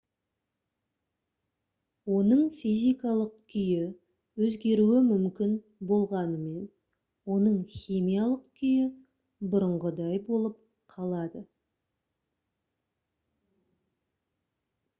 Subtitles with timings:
[2.19, 3.83] оның физикалық күйі
[4.47, 5.53] өзгеруі мүмкін
[5.91, 6.63] болғанымен
[7.35, 8.87] оның химиялық күйі
[9.53, 10.57] бұрынғыдай болып
[10.95, 11.43] қалады